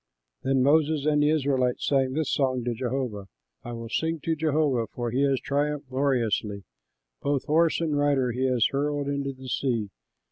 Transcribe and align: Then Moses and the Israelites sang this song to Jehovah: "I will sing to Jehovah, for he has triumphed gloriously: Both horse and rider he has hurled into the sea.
Then 0.41 0.63
Moses 0.63 1.05
and 1.05 1.21
the 1.21 1.29
Israelites 1.29 1.85
sang 1.87 2.13
this 2.13 2.31
song 2.33 2.63
to 2.63 2.73
Jehovah: 2.73 3.27
"I 3.63 3.73
will 3.73 3.87
sing 3.87 4.19
to 4.23 4.35
Jehovah, 4.35 4.87
for 4.91 5.11
he 5.11 5.21
has 5.25 5.39
triumphed 5.39 5.89
gloriously: 5.89 6.63
Both 7.21 7.45
horse 7.45 7.79
and 7.79 7.95
rider 7.95 8.31
he 8.31 8.47
has 8.47 8.65
hurled 8.71 9.07
into 9.07 9.31
the 9.31 9.47
sea. 9.47 9.91